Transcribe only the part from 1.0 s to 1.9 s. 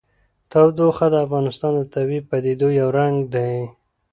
د افغانستان د